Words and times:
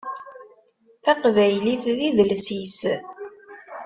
Taqbaylit 1.03 1.83
d 1.97 2.01
idles-is. 2.07 2.79